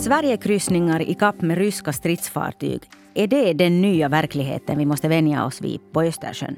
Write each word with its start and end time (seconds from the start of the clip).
Sverigekryssningar 0.00 1.02
i 1.02 1.14
kapp 1.14 1.40
med 1.40 1.58
ryska 1.58 1.92
stridsfartyg. 1.92 2.82
Är 3.14 3.26
det 3.26 3.52
den 3.52 3.80
nya 3.80 4.08
verkligheten 4.08 4.78
vi 4.78 4.86
måste 4.86 5.08
vänja 5.08 5.44
oss 5.44 5.60
vid 5.60 5.80
på 5.92 6.02
Östersjön? 6.02 6.56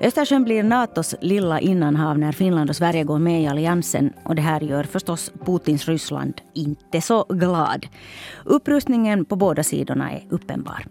Östersjön 0.00 0.44
blir 0.44 0.62
Natos 0.62 1.14
lilla 1.20 1.60
innanhav 1.60 2.18
när 2.18 2.32
Finland 2.32 2.70
och 2.70 2.76
Sverige 2.76 3.04
går 3.04 3.18
med 3.18 3.42
i 3.42 3.46
alliansen 3.46 4.12
och 4.24 4.34
det 4.34 4.42
här 4.42 4.60
gör 4.60 4.84
förstås 4.84 5.32
Putins 5.44 5.88
Ryssland 5.88 6.40
inte 6.54 7.00
så 7.00 7.24
glad. 7.24 7.86
Upprustningen 8.44 9.24
på 9.24 9.36
båda 9.36 9.62
sidorna 9.62 10.12
är 10.12 10.22
uppenbar. 10.30 10.86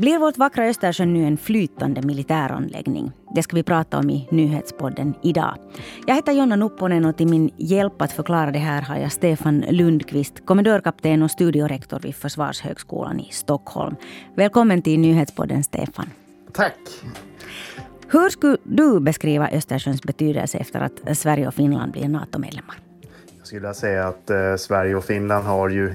Blir 0.00 0.18
vårt 0.18 0.38
vackra 0.38 0.66
Östersjön 0.66 1.14
nu 1.14 1.24
en 1.24 1.36
flytande 1.36 2.02
militäranläggning? 2.02 3.12
Det 3.34 3.42
ska 3.42 3.56
vi 3.56 3.62
prata 3.62 3.98
om 3.98 4.10
i 4.10 4.28
nyhetspodden 4.30 5.14
idag. 5.22 5.58
Jag 6.06 6.14
heter 6.14 6.32
Jonna 6.32 6.56
Nupponen 6.56 7.04
och 7.04 7.16
till 7.16 7.28
min 7.28 7.50
hjälp 7.56 8.02
att 8.02 8.12
förklara 8.12 8.50
det 8.50 8.58
här 8.58 8.82
har 8.82 8.96
jag 8.96 9.12
Stefan 9.12 9.64
Lundqvist, 9.68 10.46
kommendörkapten 10.46 11.22
och 11.22 11.30
studiorektor 11.30 11.98
vid 11.98 12.14
Försvarshögskolan 12.14 13.20
i 13.20 13.28
Stockholm. 13.32 13.96
Välkommen 14.34 14.82
till 14.82 15.00
nyhetspodden 15.00 15.64
Stefan. 15.64 16.10
Tack. 16.52 16.78
Hur 18.08 18.28
skulle 18.28 18.56
du 18.62 19.00
beskriva 19.00 19.48
Östersjöns 19.48 20.02
betydelse 20.02 20.58
efter 20.58 20.80
att 20.80 21.18
Sverige 21.18 21.48
och 21.48 21.54
Finland 21.54 21.92
blir 21.92 22.08
NATO-medlemmar? 22.08 22.74
Jag 23.38 23.46
skulle 23.46 23.74
säga 23.74 24.08
att 24.08 24.30
eh, 24.30 24.56
Sverige 24.56 24.94
och 24.94 25.04
Finland 25.04 25.46
har 25.46 25.68
ju 25.68 25.94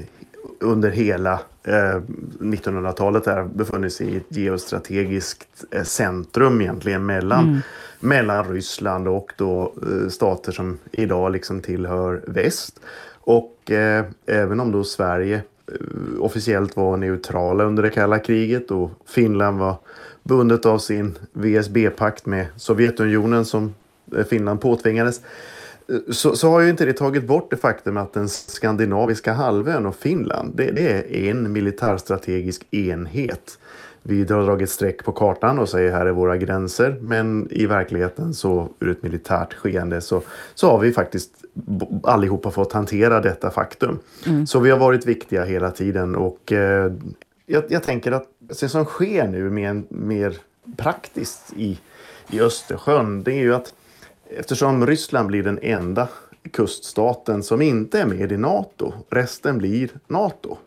under 0.60 0.90
hela 0.90 1.34
eh, 1.64 2.02
1900-talet 2.40 3.54
befunnit 3.54 3.94
sig 3.94 4.08
i 4.08 4.18
ett 4.18 4.38
geostrategiskt 4.38 5.66
eh, 5.72 5.84
centrum 5.84 6.62
egentligen 6.62 7.06
mellan, 7.06 7.44
mm. 7.44 7.60
mellan 8.00 8.50
Ryssland 8.54 9.08
och 9.08 9.34
då 9.38 9.74
eh, 9.82 10.10
stater 10.10 10.52
som 10.52 10.78
idag 10.92 11.32
liksom 11.32 11.62
tillhör 11.62 12.24
väst. 12.28 12.80
Och 13.14 13.72
eh, 13.72 14.06
även 14.26 14.60
om 14.60 14.72
då 14.72 14.84
Sverige 14.84 15.36
eh, 15.68 16.20
officiellt 16.20 16.76
var 16.76 16.98
neutrala 16.98 17.64
under 17.64 17.84
det 17.84 17.90
kalla 17.90 18.20
kriget 18.20 18.72
och 18.72 18.92
Finland 19.06 19.60
var 19.60 19.76
bundet 20.24 20.66
av 20.66 20.78
sin 20.78 21.18
VSB-pakt 21.34 22.26
med 22.26 22.48
Sovjetunionen 22.56 23.46
som 23.46 23.74
Finland 24.30 24.62
påtvingades 24.62 25.22
så, 26.12 26.36
så 26.36 26.50
har 26.50 26.62
ju 26.62 26.70
inte 26.70 26.86
det 26.86 26.94
tagit 26.94 27.24
bort 27.24 27.50
det 27.50 27.58
faktum 27.58 27.98
att 27.98 28.14
den 28.14 28.30
skandinaviska 28.30 29.34
halvön 29.34 29.86
och 29.86 29.96
Finland, 29.96 30.54
det, 30.56 30.72
det 30.72 30.90
är 30.90 31.32
en 31.32 31.52
militärstrategisk 31.52 32.66
enhet. 32.72 33.58
Vi 34.08 34.20
har 34.20 34.44
dragit 34.44 34.70
streck 34.70 35.04
på 35.04 35.12
kartan 35.12 35.60
och 35.60 35.70
säger 35.70 35.92
här 35.92 36.06
är 36.06 36.12
våra 36.12 36.38
gränser. 36.38 36.98
Men 37.02 37.48
i 37.52 37.66
verkligheten 37.66 38.34
så 38.34 38.70
ur 38.80 38.92
ett 38.92 39.04
militärt 39.04 39.54
skeende 39.54 40.02
så, 40.02 40.22
så 40.56 40.72
har 40.72 40.80
vi 40.80 40.92
faktiskt 40.92 41.32
allihopa 42.04 42.52
fått 42.52 42.74
hantera 42.74 43.22
detta 43.22 43.52
faktum. 43.52 44.00
Mm. 44.26 44.48
Så 44.48 44.60
vi 44.60 44.70
har 44.70 44.78
varit 44.78 45.06
viktiga 45.06 45.44
hela 45.44 45.72
tiden 45.72 46.16
och 46.16 46.52
eh, 46.52 46.94
jag, 47.46 47.64
jag, 47.70 47.84
tänker 47.84 48.12
att 48.12 48.28
det 48.40 48.70
som 48.70 48.86
sker 48.86 49.28
nu 49.28 49.50
mer, 49.50 49.84
mer 49.90 50.38
praktiskt 50.78 51.54
i, 51.56 51.80
i 52.30 52.42
Östersjön 52.42 53.24
det 53.24 53.32
är 53.32 53.42
ju 53.42 53.56
att 53.56 53.74
Eftersom 54.30 54.88
Ryssland 54.88 55.28
blir 55.28 55.44
den 55.44 55.60
enda 55.62 56.08
kuststaten 56.52 57.44
som 57.44 57.62
inte 57.62 58.00
är 58.00 58.06
med 58.06 58.32
i 58.32 58.38
Nato, 58.38 58.94
resten 59.10 59.58
blir 59.58 59.90
Nato. 60.08 60.58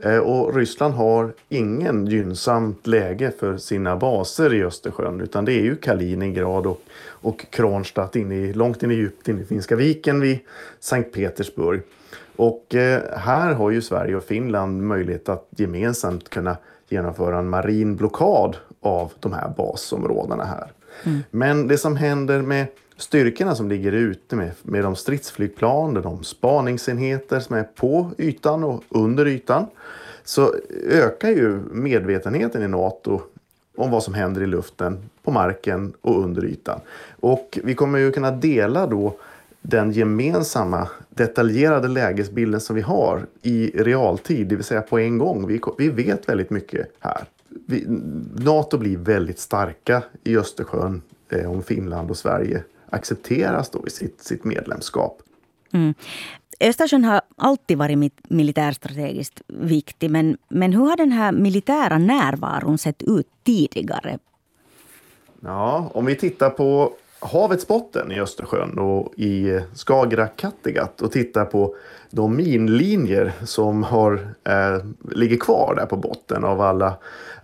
Eh, 0.00 0.18
och 0.18 0.54
Ryssland 0.54 0.94
har 0.94 1.32
ingen 1.48 2.06
gynnsamt 2.06 2.86
läge 2.86 3.32
för 3.38 3.56
sina 3.56 3.96
baser 3.96 4.54
i 4.54 4.64
Östersjön 4.64 5.20
utan 5.20 5.44
det 5.44 5.52
är 5.52 5.62
ju 5.62 5.76
Kaliningrad 5.76 6.66
och, 6.66 6.80
och 7.06 7.46
Kronstadt 7.50 8.16
inne 8.16 8.34
i, 8.34 8.52
långt 8.52 8.82
in 8.82 8.90
i 8.90 8.94
djupt 8.94 9.28
inne 9.28 9.42
i 9.42 9.44
Finska 9.44 9.76
viken 9.76 10.20
vid 10.20 10.38
Sankt 10.80 11.12
Petersburg. 11.12 11.82
Och 12.36 12.74
eh, 12.74 13.02
här 13.18 13.54
har 13.54 13.70
ju 13.70 13.82
Sverige 13.82 14.16
och 14.16 14.24
Finland 14.24 14.82
möjlighet 14.82 15.28
att 15.28 15.48
gemensamt 15.50 16.28
kunna 16.28 16.56
genomföra 16.88 17.38
en 17.38 17.48
marin 17.48 17.96
blockad 17.96 18.56
av 18.80 19.12
de 19.20 19.32
här 19.32 19.48
basområdena 19.56 20.44
här. 20.44 20.72
Mm. 21.04 21.22
Men 21.30 21.68
det 21.68 21.78
som 21.78 21.96
händer 21.96 22.42
med 22.42 22.66
styrkorna 22.96 23.54
som 23.54 23.68
ligger 23.68 23.92
ute 23.92 24.36
med, 24.36 24.50
med 24.62 24.82
de 24.82 24.96
stridsflygplan, 24.96 25.94
de 25.94 26.24
spaningsenheter 26.24 27.40
som 27.40 27.56
är 27.56 27.62
på 27.62 28.10
ytan 28.18 28.64
och 28.64 28.84
under 28.88 29.26
ytan 29.26 29.66
så 30.24 30.54
ökar 30.90 31.28
ju 31.28 31.60
medvetenheten 31.70 32.62
i 32.62 32.68
Nato 32.68 33.20
om 33.76 33.90
vad 33.90 34.02
som 34.02 34.14
händer 34.14 34.42
i 34.42 34.46
luften, 34.46 34.98
på 35.22 35.30
marken 35.30 35.92
och 36.00 36.24
under 36.24 36.44
ytan. 36.44 36.80
Och 37.20 37.58
vi 37.64 37.74
kommer 37.74 37.98
ju 37.98 38.12
kunna 38.12 38.30
dela 38.30 38.86
då 38.86 39.16
den 39.62 39.92
gemensamma 39.92 40.88
detaljerade 41.08 41.88
lägesbilden 41.88 42.60
som 42.60 42.76
vi 42.76 42.82
har 42.82 43.26
i 43.42 43.70
realtid, 43.74 44.46
det 44.46 44.56
vill 44.56 44.64
säga 44.64 44.82
på 44.82 44.98
en 44.98 45.18
gång. 45.18 45.46
Vi, 45.46 45.60
vi 45.78 45.88
vet 45.88 46.28
väldigt 46.28 46.50
mycket 46.50 46.86
här. 47.00 47.24
Vi, 47.48 47.84
Nato 48.38 48.78
blir 48.78 48.96
väldigt 48.96 49.38
starka 49.38 50.02
i 50.24 50.36
Östersjön 50.36 51.02
eh, 51.28 51.50
om 51.50 51.62
Finland 51.62 52.10
och 52.10 52.16
Sverige 52.16 52.64
accepteras 52.90 53.70
då 53.70 53.86
i 53.86 53.90
sitt, 53.90 54.20
sitt 54.20 54.44
medlemskap. 54.44 55.22
Mm. 55.72 55.94
Östersjön 56.60 57.04
har 57.04 57.20
alltid 57.36 57.78
varit 57.78 58.12
militärstrategiskt 58.28 59.42
viktig. 59.46 60.10
Men, 60.10 60.36
men 60.48 60.72
hur 60.72 60.86
har 60.86 60.96
den 60.96 61.12
här 61.12 61.32
militära 61.32 61.98
närvaron 61.98 62.78
sett 62.78 63.02
ut 63.02 63.28
tidigare? 63.44 64.18
Ja, 65.40 65.90
om 65.94 66.04
vi 66.04 66.16
tittar 66.16 66.50
på 66.50 66.92
havets 67.26 67.66
botten 67.66 68.12
i 68.12 68.20
Östersjön 68.20 68.78
och 68.78 69.14
i 69.16 69.60
Skagerrak, 69.74 70.36
Kattegatt 70.36 71.02
och 71.02 71.12
tittar 71.12 71.44
på 71.44 71.74
de 72.10 72.36
minlinjer 72.36 73.32
som 73.44 73.82
har, 73.82 74.14
eh, 74.44 74.84
ligger 75.10 75.36
kvar 75.36 75.74
där 75.76 75.86
på 75.86 75.96
botten 75.96 76.44
av 76.44 76.60
alla, 76.60 76.96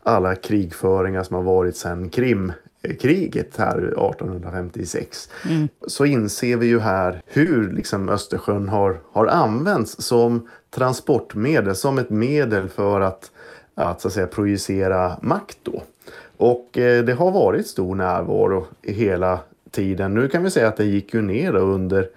alla 0.03 0.35
krigföringar 0.35 1.23
som 1.23 1.37
har 1.37 1.43
varit 1.43 1.77
sedan 1.77 2.09
Krim 2.09 2.53
kriget 3.01 3.57
här 3.57 3.79
1856 3.79 5.29
mm. 5.45 5.69
så 5.87 6.05
inser 6.05 6.57
vi 6.57 6.67
ju 6.67 6.81
här 6.81 7.23
hur 7.27 7.73
liksom 7.73 8.09
Östersjön 8.09 8.69
har, 8.69 9.01
har 9.13 9.27
använts 9.27 10.03
som 10.03 10.49
transportmedel, 10.71 11.75
som 11.75 11.99
ett 11.99 12.11
medel 12.11 12.69
för 12.69 13.01
att, 13.01 13.31
att, 13.75 14.01
så 14.01 14.09
att 14.09 14.15
säga, 14.15 14.27
projicera 14.27 15.17
makt. 15.23 15.59
Då. 15.63 15.83
Och 16.37 16.79
eh, 16.79 17.05
det 17.05 17.13
har 17.13 17.31
varit 17.31 17.67
stor 17.67 17.95
närvaro 17.95 18.67
hela 18.83 19.41
tiden. 19.73 20.15
Nu 20.15 20.29
kan 20.29 20.43
vi 20.43 20.51
säga 20.51 20.69
att 20.69 20.77
det 20.77 20.85
gick 20.85 21.15
ju 21.15 21.23
ner 21.23 21.57
under 21.57 22.09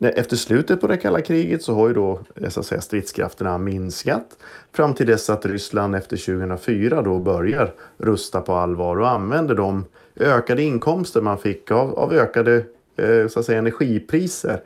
efter 0.00 0.36
slutet 0.36 0.80
på 0.80 0.86
det 0.86 0.96
kalla 0.96 1.20
kriget 1.20 1.62
så 1.62 1.74
har 1.74 1.88
ju 1.88 1.94
då 1.94 2.20
så 2.48 2.60
att 2.60 2.66
säga, 2.66 2.80
stridskrafterna 2.80 3.58
minskat 3.58 4.38
fram 4.72 4.94
till 4.94 5.06
dess 5.06 5.30
att 5.30 5.46
Ryssland 5.46 5.94
efter 5.94 6.16
2004 6.16 7.02
då 7.02 7.18
börjar 7.18 7.72
rusta 7.98 8.40
på 8.40 8.52
allvar 8.54 8.96
och 8.96 9.10
använder 9.10 9.54
de 9.54 9.84
ökade 10.16 10.62
inkomster 10.62 11.20
man 11.20 11.38
fick 11.38 11.70
av, 11.70 11.94
av 11.94 12.12
ökade 12.12 12.64
eh, 12.96 13.28
så 13.28 13.40
att 13.40 13.46
säga, 13.46 13.58
energipriser. 13.58 14.60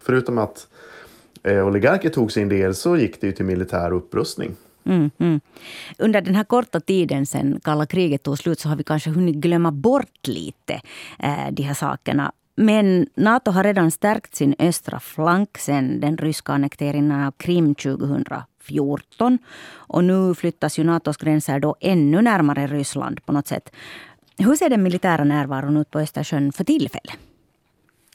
Förutom 0.00 0.38
att 0.38 0.66
eh, 1.42 1.66
oligarker 1.66 2.08
tog 2.08 2.32
sin 2.32 2.48
del 2.48 2.74
så 2.74 2.96
gick 2.96 3.20
det 3.20 3.26
ju 3.26 3.32
till 3.32 3.44
militär 3.44 3.92
upprustning. 3.92 4.56
Mm, 4.84 5.10
mm. 5.18 5.40
Under 5.98 6.20
den 6.20 6.34
här 6.34 6.44
korta 6.44 6.80
tiden 6.80 7.26
sen 7.26 7.60
kalla 7.64 7.86
kriget 7.86 8.22
tog 8.22 8.38
slut 8.38 8.60
så 8.60 8.68
har 8.68 8.76
vi 8.76 8.84
kanske 8.84 9.10
hunnit 9.10 9.36
glömma 9.36 9.72
bort 9.72 10.26
lite 10.26 10.80
eh, 11.18 11.50
de 11.52 11.62
här 11.62 11.74
sakerna. 11.74 12.32
Men 12.54 13.06
Nato 13.14 13.50
har 13.50 13.64
redan 13.64 13.90
stärkt 13.90 14.34
sin 14.34 14.54
östra 14.58 15.00
flank 15.00 15.58
sen 15.58 16.00
den 16.00 16.16
ryska 16.16 16.52
annekteringen 16.52 17.12
av 17.12 17.32
Krim 17.32 17.74
2014. 17.74 19.38
Och 19.72 20.04
nu 20.04 20.34
flyttas 20.34 20.78
ju 20.78 20.84
Natos 20.84 21.16
gränser 21.16 21.60
då 21.60 21.76
ännu 21.80 22.22
närmare 22.22 22.66
Ryssland 22.66 23.26
på 23.26 23.32
något 23.32 23.46
sätt. 23.46 23.72
Hur 24.38 24.56
ser 24.56 24.68
den 24.68 24.82
militära 24.82 25.24
närvaron 25.24 25.76
ut 25.76 25.90
på 25.90 26.00
Östersjön 26.00 26.52
för 26.52 26.64
tillfället? 26.64 27.18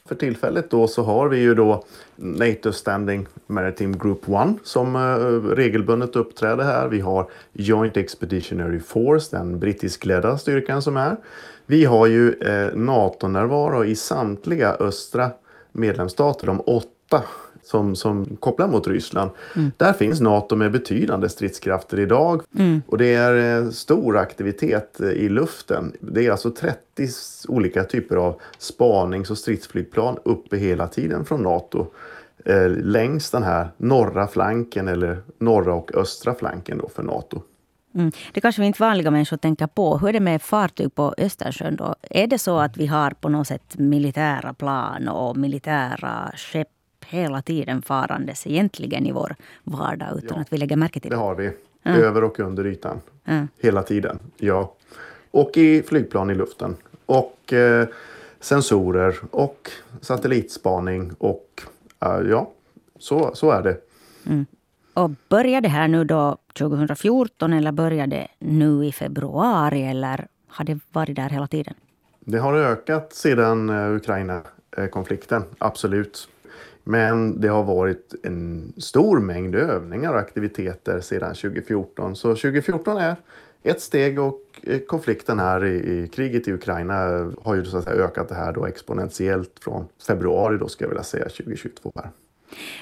För 0.07 0.15
tillfället 0.15 0.69
då 0.69 0.87
så 0.87 1.03
har 1.03 1.27
vi 1.27 1.37
ju 1.37 1.55
då 1.55 1.83
NATO 2.15 2.71
Standing 2.71 3.27
Maritime 3.47 3.97
Group 3.97 4.29
1 4.29 4.33
som 4.63 4.95
eh, 4.95 5.55
regelbundet 5.55 6.15
uppträder 6.15 6.63
här. 6.63 6.87
Vi 6.87 6.99
har 6.99 7.29
Joint 7.53 7.97
Expeditionary 7.97 8.79
Force, 8.79 9.37
den 9.37 9.59
brittiskledda 9.59 10.37
styrkan 10.37 10.81
som 10.81 10.97
är. 10.97 11.15
Vi 11.65 11.85
har 11.85 12.07
ju 12.07 12.33
eh, 12.33 12.75
NATO-närvaro 12.75 13.85
i 13.85 13.95
samtliga 13.95 14.73
östra 14.79 15.31
medlemsstater, 15.71 16.47
de 16.47 16.61
åtta 16.61 17.23
som, 17.67 17.95
som 17.95 18.37
kopplar 18.39 18.67
mot 18.67 18.87
Ryssland. 18.87 19.31
Mm. 19.55 19.71
Där 19.77 19.93
finns 19.93 20.21
NATO 20.21 20.55
med 20.55 20.71
betydande 20.71 21.29
stridskrafter 21.29 21.99
idag 21.99 22.41
mm. 22.57 22.81
och 22.87 22.97
det 22.97 23.13
är 23.13 23.63
eh, 23.63 23.69
stor 23.69 24.17
aktivitet 24.17 25.01
eh, 25.01 25.09
i 25.09 25.29
luften. 25.29 25.93
Det 25.99 26.25
är 26.25 26.31
alltså 26.31 26.51
30 26.51 26.77
olika 27.47 27.83
typer 27.83 28.15
av 28.15 28.41
spanings 28.57 29.31
och 29.31 29.37
stridsflygplan 29.37 30.17
uppe 30.23 30.57
hela 30.57 30.87
tiden 30.87 31.25
från 31.25 31.43
NATO 31.43 31.85
eh, 32.45 32.69
längs 32.69 33.31
den 33.31 33.43
här 33.43 33.67
norra 33.77 34.27
flanken 34.27 34.87
eller 34.87 35.17
norra 35.39 35.73
och 35.73 35.95
östra 35.95 36.35
flanken 36.35 36.77
då 36.77 36.89
för 36.89 37.03
NATO. 37.03 37.41
Mm. 37.95 38.11
Det 38.33 38.41
kanske 38.41 38.61
vi 38.61 38.67
inte 38.67 38.83
vanliga 38.83 39.11
människor 39.11 39.37
tänker 39.37 39.67
på. 39.67 39.97
Hur 39.97 40.09
är 40.09 40.13
det 40.13 40.19
med 40.19 40.41
fartyg 40.41 40.95
på 40.95 41.13
Östersjön? 41.17 41.75
Då? 41.75 41.95
Är 42.01 42.27
det 42.27 42.39
så 42.39 42.59
att 42.59 42.77
vi 42.77 42.87
har 42.87 43.11
på 43.11 43.29
något 43.29 43.47
sätt 43.47 43.77
militära 43.77 44.53
plan 44.53 45.07
och 45.07 45.37
militära 45.37 46.31
skepp 46.35 46.67
hela 47.09 47.41
tiden 47.41 47.81
farandes 47.81 48.47
egentligen 48.47 49.05
i 49.05 49.11
vår 49.11 49.35
vardag 49.63 50.17
utan 50.17 50.37
ja, 50.37 50.41
att 50.41 50.53
vi 50.53 50.57
lägger 50.57 50.75
märke 50.75 50.99
till 50.99 51.09
det. 51.11 51.15
Det 51.15 51.21
har 51.21 51.35
vi. 51.35 51.51
Ja. 51.83 51.91
Över 51.91 52.23
och 52.23 52.39
under 52.39 52.65
ytan. 52.65 53.01
Ja. 53.23 53.47
Hela 53.59 53.83
tiden. 53.83 54.19
Ja. 54.37 54.73
Och 55.31 55.57
i 55.57 55.83
flygplan 55.83 56.29
i 56.29 56.35
luften. 56.35 56.75
Och 57.05 57.53
eh, 57.53 57.87
sensorer 58.39 59.15
och 59.31 59.71
satellitspaning 60.01 61.11
och 61.17 61.61
uh, 62.05 62.29
ja, 62.29 62.51
så, 62.99 63.31
så 63.33 63.51
är 63.51 63.61
det. 63.61 63.77
Mm. 64.25 64.45
Och 64.93 65.11
börjar 65.29 65.61
det 65.61 65.69
här 65.69 65.87
nu 65.87 66.03
då 66.03 66.37
2014 66.53 67.53
eller 67.53 67.71
börjar 67.71 68.07
det 68.07 68.27
nu 68.39 68.85
i 68.85 68.91
februari 68.91 69.83
eller 69.83 70.27
har 70.47 70.65
det 70.65 70.79
varit 70.91 71.15
där 71.15 71.29
hela 71.29 71.47
tiden? 71.47 71.73
Det 72.19 72.37
har 72.37 72.53
ökat 72.53 73.13
sedan 73.13 73.69
uh, 73.69 73.95
Ukraina-konflikten, 73.95 75.43
absolut. 75.57 76.29
Men 76.87 77.41
det 77.41 77.47
har 77.47 77.63
varit 77.63 78.15
en 78.23 78.73
stor 78.77 79.19
mängd 79.19 79.55
övningar 79.55 80.13
och 80.13 80.19
aktiviteter 80.19 80.99
sedan 80.99 81.35
2014. 81.35 82.15
Så 82.15 82.27
2014 82.27 82.97
är 82.97 83.15
ett 83.63 83.81
steg 83.81 84.19
och 84.19 84.41
eh, 84.63 84.79
konflikten 84.79 85.39
här 85.39 85.65
i, 85.65 85.75
i 85.75 86.07
kriget 86.07 86.47
i 86.47 86.53
Ukraina 86.53 87.03
eh, 87.03 87.27
har 87.43 87.55
ju 87.55 87.65
så 87.65 87.77
att 87.77 87.83
säga 87.83 88.03
ökat 88.03 88.29
det 88.29 88.35
här 88.35 88.53
då 88.53 88.65
exponentiellt 88.65 89.51
från 89.61 89.87
februari 90.07 90.57
då 90.57 90.67
ska 90.67 90.83
jag 90.83 90.89
vilja 90.89 91.03
säga 91.03 91.23
2022. 91.23 91.91
Här. 91.95 92.09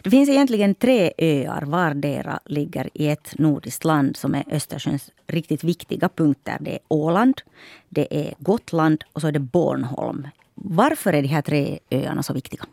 Det 0.04 0.10
finns 0.10 0.30
egentligen 0.30 0.76
tre 0.76 1.12
öar, 1.18 1.62
vardera 1.66 2.40
ligger 2.46 2.90
i 2.94 3.08
ett 3.08 3.40
nordiskt 3.40 3.86
land 3.86 4.18
som 4.18 4.36
är 4.36 4.44
Östersjöns 4.52 5.12
riktigt 5.28 5.64
viktiga 5.64 6.10
punkter. 6.10 6.58
Det 6.60 6.72
är 6.72 6.80
Åland, 6.88 7.42
det 7.90 8.28
är 8.28 8.34
Gotland 8.38 9.04
och 9.14 9.22
så 9.22 9.28
är 9.28 9.32
det 9.32 9.40
Bornholm. 9.40 10.28
Varför 10.56 11.14
är 11.14 11.22
de 11.22 11.28
här 11.28 11.42
tre 11.42 11.80
öarna 11.92 12.24
så 12.24 12.34
viktiga? 12.34 12.66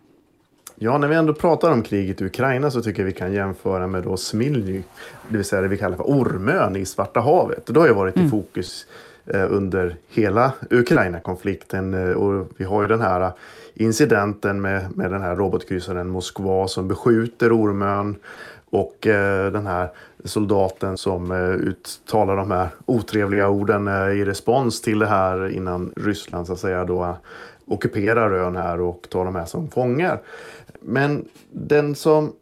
Ja, 0.82 0.99
när 0.99 1.08
vi 1.08 1.14
ändå 1.14 1.34
pratar 1.34 1.73
om 1.73 1.82
kriget 1.82 2.20
i 2.20 2.25
Ukraina 2.25 2.70
så 2.70 2.82
tycker 2.82 3.02
jag 3.02 3.06
vi 3.06 3.12
kan 3.12 3.32
jämföra 3.32 3.87
med 3.87 4.02
då 4.02 4.17
Smilny, 4.17 4.82
det 5.29 5.37
vill 5.37 5.44
säga 5.44 5.62
det 5.62 5.69
vi 5.69 5.79
kallar 5.79 5.96
för 5.96 6.05
Ormön 6.05 6.76
i 6.76 6.87
Svarta 6.87 7.20
havet. 7.20 7.67
Det 7.67 7.81
har 7.81 7.87
ju 7.87 7.93
varit 7.93 8.17
mm. 8.17 8.26
i 8.26 8.31
fokus 8.31 8.87
eh, 9.26 9.52
under 9.52 9.96
hela 10.08 10.52
Ukraina-konflikten. 10.70 11.94
Eh, 11.94 12.11
och 12.11 12.49
vi 12.56 12.64
har 12.64 12.82
ju 12.82 12.88
den 12.88 13.00
här 13.00 13.32
incidenten 13.75 14.61
med, 14.61 14.96
med 14.96 15.11
den 15.11 15.23
här 15.23 15.37
robotkryssaren 15.37 16.08
Moskva 16.08 16.69
som 16.69 16.88
beskjuter 16.88 17.52
Ormön 17.52 18.17
och 18.70 19.06
eh, 19.06 19.52
den 19.52 19.67
här 19.67 19.88
soldaten 20.25 20.96
som 20.96 21.31
eh, 21.31 21.50
uttalar 21.50 22.37
de 22.37 22.50
här 22.50 22.69
otrevliga 22.87 23.49
orden 23.49 23.88
eh, 23.88 24.08
i 24.08 24.25
respons 24.25 24.81
till 24.81 24.99
det 24.99 25.06
här 25.06 25.49
innan 25.49 25.93
Ryssland 25.96 26.46
så 26.46 26.52
att 26.52 26.61
säga 26.61 26.85
då 26.85 27.17
ockuperar 27.67 28.31
ön 28.31 28.56
här 28.56 28.81
och 28.81 29.06
tar 29.11 29.25
de 29.25 29.35
här 29.35 29.44
som 29.44 29.70
fångar. 29.70 30.20
Men 30.84 31.29
den 31.50 31.94
som 31.94 32.32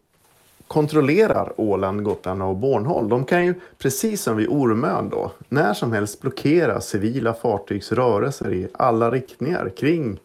kontrollerar 0.67 1.53
Åland, 1.57 2.05
Gotland 2.05 2.43
och 2.43 2.57
Bornholm, 2.57 3.09
de 3.09 3.25
kan 3.25 3.47
ju 3.47 3.55
precis 3.79 4.23
som 4.23 4.37
vid 4.37 4.49
Ormön 4.49 5.09
då, 5.09 5.33
när 5.49 5.75
som 5.75 5.93
helst 5.93 6.21
blockera 6.21 6.81
civila 6.81 7.35
fartygs 7.35 7.93
rörelser 7.93 8.53
i 8.53 8.69
alla 8.73 9.11
riktningar 9.11 9.69
kring 9.77 10.19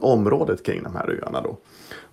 området 0.00 0.62
kring 0.62 0.82
de 0.82 0.96
här 0.96 1.20
öarna. 1.22 1.40
Då. 1.40 1.56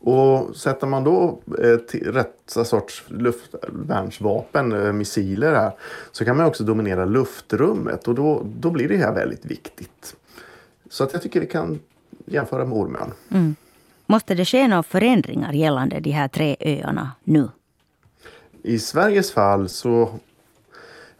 Och 0.03 0.55
sätter 0.55 0.87
man 0.87 1.03
då 1.03 1.39
eh, 1.59 1.99
rätt 2.11 2.35
sorts 2.45 3.03
luftvärnsvapen, 3.07 4.71
eh, 4.71 4.93
missiler 4.93 5.53
här, 5.53 5.71
så 6.11 6.25
kan 6.25 6.37
man 6.37 6.45
också 6.45 6.63
dominera 6.63 7.05
luftrummet 7.05 8.07
och 8.07 8.15
då, 8.15 8.45
då 8.59 8.69
blir 8.69 8.87
det 8.87 8.97
här 8.97 9.13
väldigt 9.13 9.45
viktigt. 9.45 10.15
Så 10.89 11.03
att 11.03 11.13
jag 11.13 11.21
tycker 11.21 11.39
vi 11.39 11.47
kan 11.47 11.79
jämföra 12.25 12.65
med 12.65 12.77
Ormön. 12.77 13.11
Mm. 13.29 13.55
Måste 14.11 14.35
det 14.35 14.45
ske 14.45 14.67
några 14.67 14.83
förändringar 14.83 15.53
gällande 15.53 15.99
de 15.99 16.11
här 16.11 16.27
tre 16.27 16.55
öarna 16.59 17.11
nu? 17.23 17.49
I 18.63 18.79
Sveriges 18.79 19.31
fall 19.31 19.69
så 19.69 20.01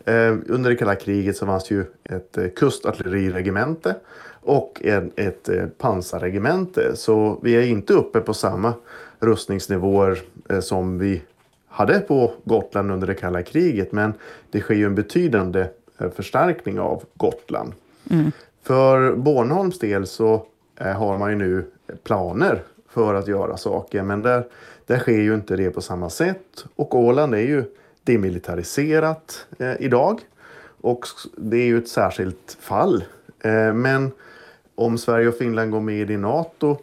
eh, 0.05 0.35
under 0.47 0.69
det 0.69 0.75
kalla 0.75 0.95
kriget 0.95 1.37
så 1.37 1.45
fanns 1.45 1.71
ju 1.71 1.85
ett 2.03 2.37
eh, 2.37 2.47
kustartilleriregemente 2.47 3.95
och 4.41 4.81
en, 4.83 5.11
ett 5.15 5.49
eh, 5.49 5.65
pansarregemente. 5.65 6.95
Så 6.95 7.39
vi 7.43 7.53
är 7.53 7.61
inte 7.61 7.93
uppe 7.93 8.19
på 8.19 8.33
samma 8.33 8.73
rustningsnivåer 9.19 10.19
som 10.61 10.99
vi 10.99 11.21
hade 11.67 11.99
på 11.99 12.31
Gotland 12.43 12.91
under 12.91 13.07
det 13.07 13.15
kalla 13.15 13.43
kriget. 13.43 13.91
Men 13.91 14.13
det 14.49 14.59
sker 14.59 14.75
ju 14.75 14.85
en 14.85 14.95
betydande 14.95 15.67
förstärkning 16.15 16.79
av 16.79 17.03
Gotland. 17.17 17.73
Mm. 18.09 18.31
För 18.63 19.15
Bornholms 19.15 19.79
del 19.79 20.07
så 20.07 20.45
har 20.77 21.17
man 21.17 21.29
ju 21.29 21.35
nu 21.35 21.65
planer 22.03 22.63
för 22.91 23.13
att 23.13 23.27
göra 23.27 23.57
saker. 23.57 24.03
Men 24.03 24.21
där, 24.21 24.47
där 24.85 24.99
sker 24.99 25.21
ju 25.21 25.35
inte 25.35 25.55
det 25.55 25.71
på 25.71 25.81
samma 25.81 26.09
sätt. 26.09 26.65
Och 26.75 26.95
Åland 26.95 27.35
är 27.35 27.39
ju 27.39 27.63
demilitariserat 28.03 29.45
eh, 29.59 29.73
idag. 29.79 30.19
Och 30.81 31.05
det 31.37 31.57
är 31.57 31.65
ju 31.65 31.77
ett 31.77 31.89
särskilt 31.89 32.57
fall. 32.59 33.03
Eh, 33.39 33.73
men 33.73 34.11
om 34.75 34.97
Sverige 34.97 35.27
och 35.27 35.35
Finland 35.35 35.71
går 35.71 35.79
med 35.79 36.11
i 36.11 36.17
NATO, 36.17 36.77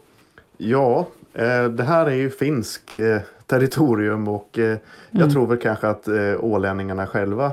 ja, 0.57 1.07
eh, 1.35 1.65
det 1.65 1.85
här 1.85 2.07
är 2.07 2.15
ju 2.15 2.31
finsk 2.31 2.99
eh, 2.99 3.21
territorium 3.47 4.29
och 4.29 4.59
eh, 4.59 4.79
jag 5.11 5.21
mm. 5.21 5.31
tror 5.31 5.47
väl 5.47 5.59
kanske 5.59 5.89
att 5.89 6.09
eh, 6.09 6.45
ålänningarna 6.45 7.07
själva 7.07 7.53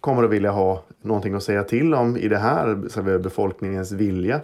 kommer 0.00 0.22
att 0.22 0.30
vilja 0.30 0.50
ha 0.50 0.82
någonting 1.02 1.34
att 1.34 1.42
säga 1.42 1.64
till 1.64 1.94
om 1.94 2.16
i 2.16 2.28
det 2.28 2.38
här, 2.38 3.18
befolkningens 3.18 3.92
vilja. 3.92 4.40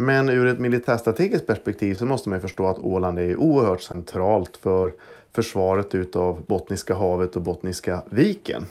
Men 0.00 0.28
ur 0.28 0.46
ett 0.46 0.58
militärstrategiskt 0.58 1.46
perspektiv 1.46 1.94
så 1.94 2.06
måste 2.06 2.28
man 2.28 2.40
förstå 2.40 2.66
att 2.66 2.78
Åland 2.78 3.18
är 3.18 3.36
oerhört 3.36 3.82
centralt 3.82 4.56
för 4.56 4.92
försvaret 5.32 5.94
utav 5.94 6.42
Bottniska 6.46 6.94
havet 6.94 7.36
och 7.36 7.42
Bottniska 7.42 8.02
viken. 8.10 8.66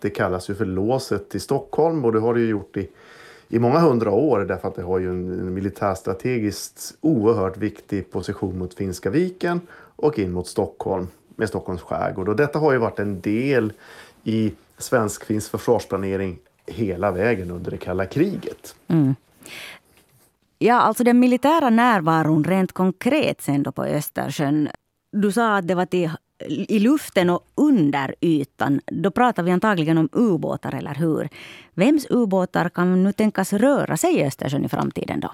Det 0.00 0.10
kallas 0.10 0.50
ju 0.50 0.54
för 0.54 0.64
låset 0.64 1.28
till 1.28 1.40
Stockholm 1.40 2.04
och 2.04 2.12
det 2.12 2.20
har 2.20 2.34
det 2.34 2.40
ju 2.40 2.48
gjort 2.48 2.76
i, 2.76 2.88
i 3.48 3.58
många 3.58 3.78
hundra 3.78 4.10
år 4.10 4.40
därför 4.40 4.68
att 4.68 4.74
det 4.74 4.82
har 4.82 4.98
ju 4.98 5.10
en 5.10 5.54
militärstrategiskt 5.54 6.94
oerhört 7.00 7.56
viktig 7.56 8.10
position 8.10 8.58
mot 8.58 8.74
Finska 8.74 9.10
viken 9.10 9.60
och 9.96 10.18
in 10.18 10.32
mot 10.32 10.46
Stockholm 10.46 11.08
med 11.36 11.48
Stockholms 11.48 11.82
skärgård. 11.82 12.28
Och 12.28 12.36
detta 12.36 12.58
har 12.58 12.72
ju 12.72 12.78
varit 12.78 12.98
en 12.98 13.20
del 13.20 13.72
i 14.24 14.52
svensk-finsk 14.78 15.50
försvarsplanering 15.50 16.38
hela 16.66 17.10
vägen 17.10 17.50
under 17.50 17.70
det 17.70 17.76
kalla 17.78 18.06
kriget. 18.06 18.74
Mm. 18.88 19.14
Ja, 20.58 20.74
alltså 20.74 21.04
den 21.04 21.20
militära 21.20 21.70
närvaron 21.70 22.44
rent 22.44 22.72
konkret 22.72 23.42
sen 23.42 23.62
då 23.62 23.72
på 23.72 23.84
Östersjön. 23.84 24.68
Du 25.12 25.32
sa 25.32 25.56
att 25.56 25.68
det 25.68 25.74
var 25.74 25.86
till, 25.86 26.10
i 26.48 26.78
luften 26.78 27.30
och 27.30 27.40
under 27.54 28.14
ytan. 28.20 28.80
Då 28.86 29.10
pratar 29.10 29.42
vi 29.42 29.50
antagligen 29.50 29.98
om 29.98 30.08
ubåtar, 30.12 30.74
eller 30.74 30.94
hur? 30.94 31.28
Vems 31.74 32.06
ubåtar 32.10 32.68
kan 32.68 33.04
nu 33.04 33.12
tänkas 33.12 33.52
röra 33.52 33.96
sig 33.96 34.14
i 34.14 34.24
Östersjön 34.24 34.64
i 34.64 34.68
framtiden 34.68 35.20
då? 35.20 35.30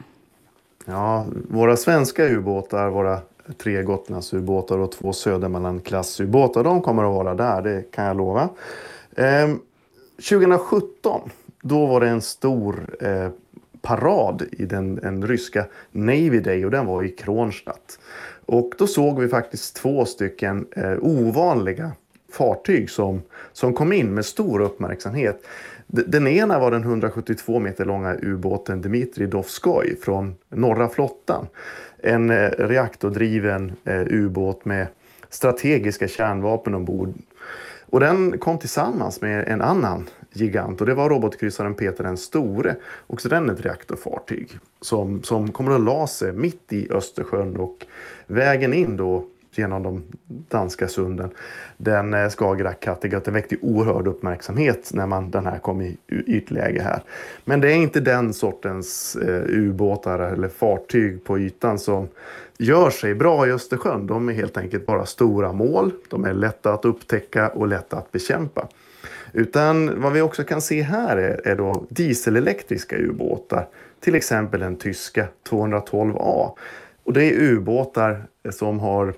Ja, 0.84 1.26
våra 1.50 1.76
svenska 1.76 2.24
ubåtar, 2.28 2.90
våra 2.90 3.20
tre 3.62 3.82
Gotlandsubåtar 3.82 4.78
och 4.78 4.92
två 4.92 5.12
Södermanland-klassubåtar, 5.12 6.64
de 6.64 6.82
kommer 6.82 7.04
att 7.04 7.24
vara 7.24 7.34
där, 7.34 7.62
det 7.62 7.90
kan 7.90 8.04
jag 8.04 8.16
lova. 8.16 8.48
Eh, 9.16 9.48
2017, 10.16 11.30
då 11.62 11.86
var 11.86 12.00
det 12.00 12.08
en 12.08 12.22
stor 12.22 12.96
eh, 13.00 13.28
parad 13.84 14.42
i 14.52 14.64
den, 14.64 14.94
den 14.94 15.26
ryska 15.26 15.66
Navy 15.92 16.40
Day 16.40 16.64
och 16.64 16.70
den 16.70 16.86
var 16.86 17.02
i 17.02 17.08
Kronstadt. 17.08 17.98
Och 18.46 18.74
då 18.78 18.86
såg 18.86 19.20
vi 19.20 19.28
faktiskt 19.28 19.76
två 19.76 20.04
stycken 20.04 20.66
eh, 20.76 20.94
ovanliga 21.00 21.92
fartyg 22.32 22.90
som, 22.90 23.22
som 23.52 23.72
kom 23.72 23.92
in 23.92 24.14
med 24.14 24.24
stor 24.24 24.60
uppmärksamhet. 24.60 25.46
Den 25.86 26.26
ena 26.26 26.58
var 26.58 26.70
den 26.70 26.82
172 26.82 27.58
meter 27.58 27.84
långa 27.84 28.16
ubåten 28.22 28.80
Dmitrij 28.80 29.26
Dovskoj 29.26 29.96
från 30.02 30.34
norra 30.48 30.88
flottan. 30.88 31.46
En 31.98 32.30
eh, 32.30 32.50
reaktordriven 32.58 33.72
eh, 33.84 34.02
ubåt 34.06 34.64
med 34.64 34.86
strategiska 35.28 36.08
kärnvapen 36.08 36.74
ombord. 36.74 37.14
Och 37.90 38.00
den 38.00 38.38
kom 38.38 38.58
tillsammans 38.58 39.20
med 39.20 39.48
en 39.48 39.62
annan 39.62 40.08
gigant 40.36 40.80
och 40.80 40.86
det 40.86 40.94
var 40.94 41.10
robotkryssaren 41.10 41.74
Peter 41.74 42.04
den 42.04 42.16
store. 42.16 42.76
Också 43.06 43.28
den 43.28 43.50
ett 43.50 43.64
reaktorfartyg 43.64 44.58
som, 44.80 45.22
som 45.22 45.52
kommer 45.52 45.74
att 45.74 45.80
la 45.80 46.06
sig 46.06 46.32
mitt 46.32 46.72
i 46.72 46.88
Östersjön 46.90 47.56
och 47.56 47.86
vägen 48.26 48.72
in 48.72 48.96
då 48.96 49.24
genom 49.58 49.82
de 49.82 50.02
danska 50.26 50.88
sunden. 50.88 51.30
Den 51.76 52.14
eh, 52.14 52.28
Skagerrak, 52.28 52.80
Kattegatt, 52.80 53.24
den 53.24 53.34
väckte 53.34 53.56
oerhörd 53.62 54.06
uppmärksamhet 54.06 54.90
när 54.94 55.06
man, 55.06 55.30
den 55.30 55.46
här 55.46 55.58
kom 55.58 55.82
i 55.82 55.96
ytläge 56.08 56.82
här. 56.82 57.02
Men 57.44 57.60
det 57.60 57.72
är 57.72 57.76
inte 57.76 58.00
den 58.00 58.32
sortens 58.32 59.16
eh, 59.16 59.42
ubåtar 59.48 60.18
eller 60.18 60.48
fartyg 60.48 61.24
på 61.24 61.38
ytan 61.38 61.78
som 61.78 62.08
gör 62.58 62.90
sig 62.90 63.14
bra 63.14 63.46
i 63.46 63.52
Östersjön. 63.52 64.06
De 64.06 64.28
är 64.28 64.32
helt 64.32 64.56
enkelt 64.56 64.86
bara 64.86 65.06
stora 65.06 65.52
mål. 65.52 65.92
De 66.08 66.24
är 66.24 66.32
lätta 66.32 66.72
att 66.72 66.84
upptäcka 66.84 67.48
och 67.48 67.68
lätta 67.68 67.96
att 67.96 68.12
bekämpa. 68.12 68.68
Utan 69.36 70.00
vad 70.00 70.12
vi 70.12 70.20
också 70.20 70.44
kan 70.44 70.60
se 70.60 70.82
här 70.82 71.16
är, 71.16 71.48
är 71.48 71.56
då 71.56 71.86
dieselelektriska 71.88 72.96
ubåtar. 72.96 73.68
Till 74.00 74.14
exempel 74.14 74.60
den 74.60 74.76
tyska 74.76 75.28
212A. 75.48 76.50
Och 77.04 77.12
det 77.12 77.24
är 77.24 77.40
ubåtar 77.40 78.26
som 78.50 78.80
har 78.80 79.14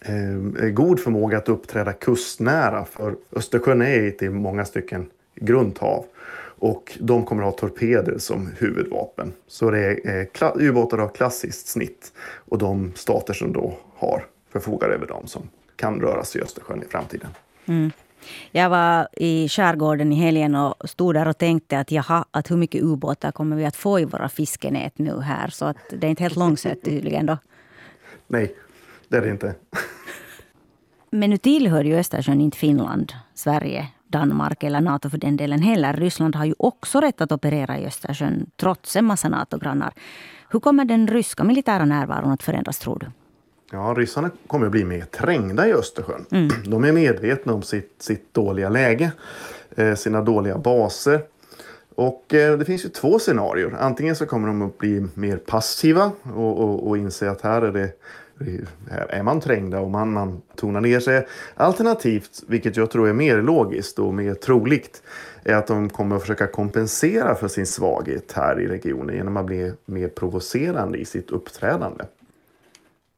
eh, 0.00 0.68
god 0.68 1.00
förmåga 1.00 1.38
att 1.38 1.48
uppträda 1.48 1.92
kustnära. 1.92 2.84
För 2.84 3.16
Östersjön 3.32 3.82
är 3.82 4.08
ett 4.08 4.22
i 4.22 4.28
många 4.28 4.64
stycken 4.64 5.06
grundhav. 5.34 6.04
Och 6.58 6.98
de 7.00 7.24
kommer 7.24 7.42
att 7.42 7.60
ha 7.60 7.68
torpeder 7.68 8.18
som 8.18 8.48
huvudvapen. 8.58 9.32
Så 9.46 9.70
det 9.70 9.78
är 9.78 10.26
eh, 10.40 10.52
ubåtar 10.54 10.98
av 10.98 11.08
klassiskt 11.08 11.66
snitt. 11.66 12.12
Och 12.48 12.58
de 12.58 12.92
stater 12.94 13.34
som 13.34 13.52
då 13.52 13.78
har 13.94 14.26
förfogar 14.52 14.88
över 14.88 15.06
dem 15.06 15.26
som 15.26 15.42
kan 15.76 16.00
röra 16.00 16.24
sig 16.24 16.40
i 16.40 16.44
Östersjön 16.44 16.82
i 16.82 16.86
framtiden. 16.86 17.30
Mm. 17.66 17.90
Jag 18.50 18.70
var 18.70 19.08
i 19.12 19.48
skärgården 19.48 20.12
i 20.12 20.16
helgen 20.16 20.54
och 20.54 20.90
stod 20.90 21.14
där 21.14 21.28
och 21.28 21.38
tänkte 21.38 21.78
att 21.78 21.90
jaha, 21.90 22.24
att 22.30 22.50
hur 22.50 22.56
mycket 22.56 22.82
ubåtar 22.82 23.32
kommer 23.32 23.56
vi 23.56 23.64
att 23.64 23.76
få 23.76 24.00
i 24.00 24.04
våra 24.04 24.28
fiskenät 24.28 24.98
nu 24.98 25.20
här? 25.20 25.48
Så 25.48 25.64
att 25.64 25.76
det 25.90 26.06
är 26.06 26.10
inte 26.10 26.22
helt 26.22 26.36
långsökt 26.36 26.84
tydligen 26.84 27.26
då. 27.26 27.38
Nej, 28.26 28.54
det 29.08 29.16
är 29.16 29.22
det 29.22 29.30
inte. 29.30 29.54
Men 31.10 31.30
nu 31.30 31.36
tillhör 31.36 31.84
ju 31.84 31.96
Östersjön 31.98 32.40
inte 32.40 32.58
Finland, 32.58 33.12
Sverige, 33.34 33.88
Danmark 34.08 34.62
eller 34.62 34.80
Nato 34.80 35.10
för 35.10 35.18
den 35.18 35.36
delen 35.36 35.62
heller. 35.62 35.92
Ryssland 35.92 36.36
har 36.36 36.44
ju 36.44 36.54
också 36.58 37.00
rätt 37.00 37.20
att 37.20 37.32
operera 37.32 37.78
i 37.78 37.86
Östersjön 37.86 38.50
trots 38.56 38.96
en 38.96 39.04
massa 39.04 39.28
NATO-grannar. 39.28 39.92
Hur 40.48 40.60
kommer 40.60 40.84
den 40.84 41.08
ryska 41.08 41.44
militära 41.44 41.84
närvaron 41.84 42.30
att 42.30 42.42
förändras 42.42 42.78
tror 42.78 42.98
du? 42.98 43.06
Ja, 43.72 43.94
ryssarna 43.96 44.30
kommer 44.46 44.66
att 44.66 44.72
bli 44.72 44.84
mer 44.84 45.04
trängda 45.04 45.68
i 45.68 45.72
Östersjön. 45.72 46.26
Mm. 46.30 46.48
De 46.64 46.84
är 46.84 46.92
medvetna 46.92 47.52
om 47.52 47.62
sitt, 47.62 47.94
sitt 47.98 48.34
dåliga 48.34 48.68
läge, 48.68 49.12
eh, 49.76 49.94
sina 49.94 50.22
dåliga 50.22 50.58
baser. 50.58 51.20
Och 51.94 52.34
eh, 52.34 52.58
det 52.58 52.64
finns 52.64 52.84
ju 52.84 52.88
två 52.88 53.18
scenarier. 53.18 53.76
Antingen 53.80 54.16
så 54.16 54.26
kommer 54.26 54.48
de 54.48 54.62
att 54.62 54.78
bli 54.78 55.06
mer 55.14 55.36
passiva 55.36 56.12
och, 56.34 56.58
och, 56.58 56.88
och 56.88 56.98
inse 56.98 57.30
att 57.30 57.40
här 57.40 57.62
är 57.62 57.72
det 57.72 57.92
här 58.90 59.06
är 59.08 59.22
man 59.22 59.40
trängda 59.40 59.80
och 59.80 59.90
man, 59.90 60.12
man 60.12 60.42
tonar 60.56 60.80
ner 60.80 61.00
sig. 61.00 61.26
Alternativt, 61.54 62.42
vilket 62.46 62.76
jag 62.76 62.90
tror 62.90 63.08
är 63.08 63.12
mer 63.12 63.42
logiskt 63.42 63.98
och 63.98 64.14
mer 64.14 64.34
troligt, 64.34 65.02
är 65.44 65.54
att 65.54 65.66
de 65.66 65.90
kommer 65.90 66.16
att 66.16 66.22
försöka 66.22 66.46
kompensera 66.46 67.34
för 67.34 67.48
sin 67.48 67.66
svaghet 67.66 68.32
här 68.32 68.60
i 68.60 68.66
regionen 68.66 69.16
genom 69.16 69.36
att 69.36 69.46
bli 69.46 69.72
mer 69.84 70.08
provocerande 70.08 70.98
i 70.98 71.04
sitt 71.04 71.30
uppträdande. 71.30 72.04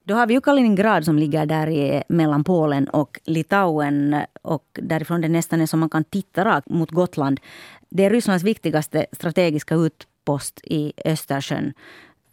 Då 0.09 0.15
har 0.15 0.27
vi 0.27 0.35
ju 0.35 0.41
Kaliningrad 0.41 1.05
som 1.05 1.19
ligger 1.19 1.47
där 1.47 1.69
i, 1.69 2.03
mellan 2.09 2.45
Polen 2.45 2.89
och 2.89 3.21
Litauen. 3.25 4.17
Och 4.43 4.65
därifrån 4.83 5.21
det 5.21 5.29
nästan 5.29 5.61
är 5.61 5.67
som 5.67 5.81
man 5.81 5.91
kan 5.91 6.05
titta 6.05 6.45
rakt 6.45 6.69
mot 6.69 6.91
Gotland. 6.91 7.41
Det 7.89 8.05
är 8.05 8.11
Rysslands 8.11 8.45
viktigaste 8.45 9.07
strategiska 9.13 9.75
utpost 9.75 10.61
i 10.65 10.93
Östersjön. 11.05 11.73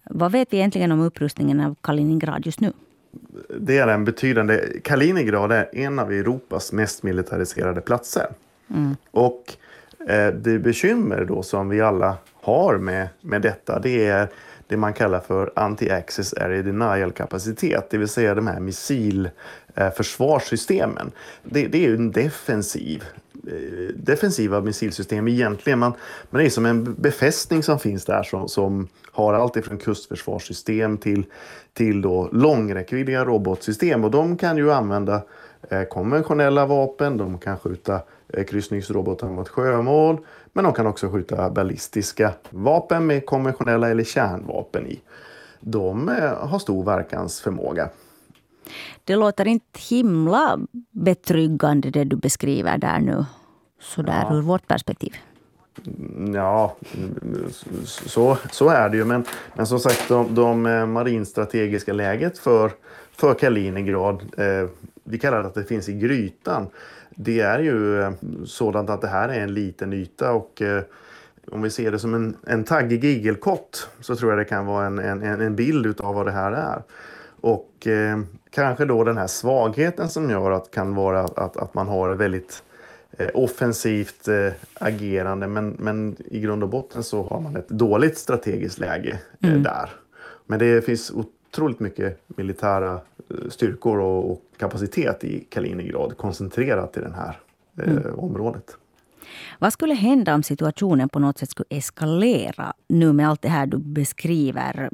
Vad 0.09 0.31
vet 0.31 0.53
vi 0.53 0.57
egentligen 0.57 0.91
om 0.91 1.01
upprustningen 1.01 1.59
av 1.59 1.75
Kaliningrad 1.81 2.45
just 2.45 2.59
nu? 2.59 2.73
Det 3.59 3.77
är 3.77 3.87
en 3.87 4.05
betydande... 4.05 4.61
Kaliningrad 4.83 5.51
är 5.51 5.69
en 5.73 5.99
av 5.99 6.11
Europas 6.11 6.71
mest 6.71 7.03
militariserade 7.03 7.81
platser. 7.81 8.27
Mm. 8.69 8.95
Och 9.11 9.43
eh, 10.09 10.33
det 10.33 10.59
bekymmer 10.59 11.25
då 11.25 11.43
som 11.43 11.69
vi 11.69 11.81
alla 11.81 12.17
har 12.41 12.77
med, 12.77 13.07
med 13.21 13.41
detta, 13.41 13.79
det 13.79 14.07
är 14.07 14.27
det 14.67 14.77
man 14.77 14.93
kallar 14.93 15.19
för 15.19 15.51
anti-access 15.55 16.43
area 16.43 16.61
denial-kapacitet, 16.61 17.89
det 17.89 17.97
vill 17.97 18.07
säga 18.07 18.35
de 18.35 18.47
här 18.47 18.59
missilförsvarssystemen. 18.59 21.07
Eh, 21.07 21.13
det, 21.43 21.67
det 21.67 21.77
är 21.77 21.89
ju 21.89 21.95
en 21.95 22.11
defensiv 22.11 23.03
eh, 23.47 23.95
defensiva 23.95 24.61
missilsystem 24.61 25.27
egentligen. 25.27 25.79
Man, 25.79 25.93
men 26.29 26.39
det 26.39 26.45
är 26.47 26.49
som 26.49 26.65
en 26.65 26.93
befästning 26.93 27.63
som 27.63 27.79
finns 27.79 28.05
där 28.05 28.23
som, 28.23 28.49
som 28.49 28.87
har 29.11 29.33
allt 29.33 29.57
ifrån 29.57 29.77
kustförsvarssystem 29.77 30.97
till, 30.97 31.25
till 31.73 32.01
då 32.01 32.29
långräckviddiga 32.31 33.25
robotsystem. 33.25 34.03
Och 34.03 34.11
de 34.11 34.37
kan 34.37 34.57
ju 34.57 34.71
använda 34.71 35.21
konventionella 35.89 36.65
vapen, 36.65 37.17
de 37.17 37.37
kan 37.37 37.57
skjuta 37.57 38.01
eh, 38.27 38.45
kryssningsrobotar 38.45 39.27
mot 39.27 39.49
sjömål, 39.49 40.17
men 40.53 40.63
de 40.63 40.73
kan 40.73 40.87
också 40.87 41.09
skjuta 41.09 41.49
ballistiska 41.49 42.33
vapen 42.49 43.05
med 43.05 43.25
konventionella 43.25 43.89
eller 43.89 44.03
kärnvapen 44.03 44.87
i. 44.87 45.01
De 45.59 46.09
eh, 46.09 46.47
har 46.47 46.59
stor 46.59 46.83
verkansförmåga. 46.83 47.89
Det 49.03 49.15
låter 49.15 49.47
inte 49.47 49.79
himla 49.89 50.59
betryggande 50.91 51.89
det 51.89 52.03
du 52.03 52.15
beskriver 52.15 52.77
där 52.77 52.99
nu, 52.99 53.25
sådär 53.79 54.25
ja. 54.29 54.35
ur 54.35 54.41
vårt 54.41 54.67
perspektiv. 54.67 55.13
Ja, 56.33 56.75
så, 57.85 58.37
så 58.51 58.69
är 58.69 58.89
det 58.89 58.97
ju. 58.97 59.05
Men, 59.05 59.23
men 59.53 59.67
som 59.67 59.79
sagt, 59.79 60.07
de, 60.07 60.35
de 60.35 60.65
eh, 60.65 60.85
marinstrategiska 60.85 61.93
läget 61.93 62.37
för, 62.37 62.71
för 63.11 63.33
Kaliningrad, 63.33 64.21
eh, 64.37 64.69
vi 65.05 65.19
kallar 65.19 65.41
det 65.41 65.47
att 65.47 65.53
det 65.53 65.63
finns 65.63 65.89
i 65.89 65.93
grytan. 65.93 66.67
Det 67.09 67.39
är 67.39 67.59
ju 67.59 68.01
eh, 68.01 68.11
sådant 68.45 68.89
att 68.89 69.01
det 69.01 69.07
här 69.07 69.29
är 69.29 69.39
en 69.39 69.53
liten 69.53 69.93
yta 69.93 70.31
och 70.31 70.61
eh, 70.61 70.83
om 71.51 71.61
vi 71.61 71.69
ser 71.69 71.91
det 71.91 71.99
som 71.99 72.13
en, 72.13 72.37
en 72.47 72.63
taggig 72.63 73.03
igelkott 73.03 73.89
så 73.99 74.15
tror 74.15 74.31
jag 74.31 74.39
det 74.39 74.45
kan 74.45 74.65
vara 74.65 74.85
en, 74.85 74.99
en, 74.99 75.41
en 75.41 75.55
bild 75.55 76.01
av 76.01 76.15
vad 76.15 76.25
det 76.25 76.31
här 76.31 76.51
är. 76.51 76.83
Och 77.41 77.87
eh, 77.87 78.19
kanske 78.49 78.85
då 78.85 79.03
den 79.03 79.17
här 79.17 79.27
svagheten 79.27 80.09
som 80.09 80.29
gör 80.29 80.51
att 80.51 80.71
kan 80.71 80.95
vara 80.95 81.21
att, 81.21 81.57
att 81.57 81.73
man 81.73 81.87
har 81.87 82.15
väldigt 82.15 82.63
Eh, 83.17 83.29
offensivt 83.33 84.27
eh, 84.27 84.53
agerande 84.73 85.47
men, 85.47 85.75
men 85.79 86.15
i 86.25 86.39
grund 86.39 86.63
och 86.63 86.69
botten 86.69 87.03
så 87.03 87.23
har 87.23 87.41
man 87.41 87.55
ett 87.55 87.69
dåligt 87.69 88.17
strategiskt 88.17 88.79
läge 88.79 89.19
mm. 89.41 89.63
där. 89.63 89.89
Men 90.45 90.59
det 90.59 90.85
finns 90.85 91.11
otroligt 91.11 91.79
mycket 91.79 92.21
militära 92.27 92.99
styrkor 93.49 93.99
och, 93.99 94.31
och 94.31 94.41
kapacitet 94.57 95.23
i 95.23 95.39
Kaliningrad 95.39 96.17
koncentrerat 96.17 96.97
i 96.97 96.99
det 96.99 97.13
här 97.15 97.39
mm. 97.87 98.19
området. 98.19 98.77
Vad 99.59 99.73
skulle 99.73 99.93
hända 99.93 100.35
om 100.35 100.43
situationen 100.43 101.09
på 101.09 101.19
något 101.19 101.37
sätt 101.37 101.49
skulle 101.49 101.67
eskalera 101.69 102.73
nu 102.87 103.13
med 103.13 103.29
allt 103.29 103.41
det 103.41 103.49
här 103.49 103.65
du 103.65 103.77
beskriver? 103.77 104.89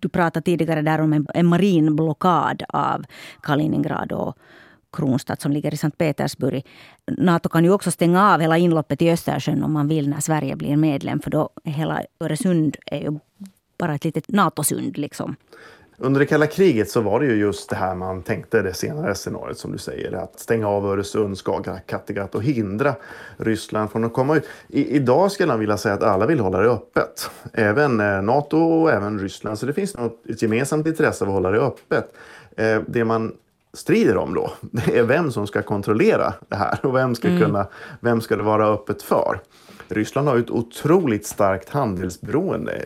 Du 0.00 0.08
pratade 0.08 0.44
tidigare 0.44 0.82
där 0.82 1.00
om 1.00 1.12
en, 1.12 1.26
en 1.34 1.46
marin 1.46 1.96
blockad 1.96 2.62
av 2.68 3.04
Kaliningrad 3.42 4.12
och, 4.12 4.38
Kronstadt 4.94 5.40
som 5.40 5.52
ligger 5.52 5.74
i 5.74 5.76
Sankt 5.76 5.98
Petersburg. 5.98 6.66
Nato 7.06 7.48
kan 7.48 7.64
ju 7.64 7.70
också 7.70 7.90
stänga 7.90 8.32
av 8.32 8.40
hela 8.40 8.58
inloppet 8.58 9.02
i 9.02 9.10
Östersjön 9.10 9.64
om 9.64 9.72
man 9.72 9.88
vill 9.88 10.08
när 10.08 10.20
Sverige 10.20 10.56
blir 10.56 10.76
medlem. 10.76 11.20
För 11.20 11.30
då 11.30 11.50
hela 11.64 12.02
Öresund 12.20 12.76
är 12.86 13.00
ju 13.00 13.18
bara 13.78 13.94
ett 13.94 14.04
litet 14.04 14.28
NATO-sund. 14.28 14.98
Liksom. 14.98 15.36
Under 16.04 16.20
det 16.20 16.26
kalla 16.26 16.46
kriget 16.46 16.90
så 16.90 17.00
var 17.00 17.20
det 17.20 17.26
ju 17.26 17.34
just 17.34 17.70
det 17.70 17.76
här 17.76 17.94
man 17.94 18.22
tänkte, 18.22 18.62
det 18.62 18.74
senare 18.74 19.14
scenariot 19.14 19.58
som 19.58 19.72
du 19.72 19.78
säger, 19.78 20.12
att 20.12 20.40
stänga 20.40 20.68
av 20.68 20.86
Öresund, 20.86 21.38
Skagerrak, 21.38 21.86
Kattegatt 21.86 22.34
och 22.34 22.42
hindra 22.42 22.94
Ryssland 23.36 23.90
från 23.90 24.04
att 24.04 24.12
komma 24.12 24.36
ut. 24.36 24.48
I, 24.68 24.96
idag 24.96 25.32
skulle 25.32 25.52
jag 25.52 25.58
vilja 25.58 25.76
säga 25.76 25.94
att 25.94 26.02
alla 26.02 26.26
vill 26.26 26.40
hålla 26.40 26.58
det 26.58 26.68
öppet. 26.68 27.30
Även 27.52 28.00
eh, 28.00 28.22
NATO 28.22 28.58
och 28.58 28.90
även 28.90 29.18
Ryssland. 29.18 29.58
Så 29.58 29.66
det 29.66 29.72
finns 29.72 29.96
något, 29.96 30.26
ett 30.28 30.42
gemensamt 30.42 30.86
intresse 30.86 31.24
av 31.24 31.28
att 31.28 31.34
hålla 31.34 31.50
det 31.50 31.60
öppet. 31.60 32.12
Eh, 32.56 32.80
det 32.86 33.04
man 33.04 33.32
strider 33.72 34.16
om 34.16 34.34
då, 34.34 34.50
det 34.60 34.98
är 34.98 35.02
vem 35.02 35.32
som 35.32 35.46
ska 35.46 35.62
kontrollera 35.62 36.34
det 36.48 36.56
här 36.56 36.86
och 36.86 36.96
vem 36.96 37.14
ska, 37.14 37.28
mm. 37.28 37.40
kunna, 37.40 37.66
vem 38.00 38.20
ska 38.20 38.36
det 38.36 38.42
vara 38.42 38.66
öppet 38.66 39.02
för. 39.02 39.40
Ryssland 39.88 40.28
har 40.28 40.38
ett 40.38 40.50
otroligt 40.50 41.26
starkt 41.26 41.68
handelsberoende. 41.68 42.84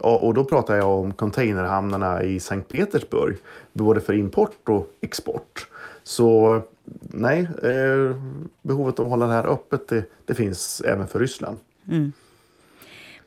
Och 0.00 0.34
då 0.34 0.44
pratar 0.44 0.76
jag 0.76 0.88
om 0.88 1.12
containerhamnarna 1.12 2.22
i 2.22 2.40
Sankt 2.40 2.72
Petersburg, 2.72 3.36
både 3.72 4.00
för 4.00 4.12
import 4.12 4.68
och 4.68 4.90
export. 5.00 5.68
Så 6.02 6.60
nej, 7.00 7.48
eh, 7.62 8.16
behovet 8.62 8.98
av 8.98 9.06
att 9.06 9.10
hålla 9.10 9.26
det 9.26 9.32
här 9.32 9.46
öppet, 9.46 9.88
det, 9.88 10.04
det 10.24 10.34
finns 10.34 10.80
även 10.80 11.08
för 11.08 11.18
Ryssland. 11.18 11.58
Mm. 11.88 12.12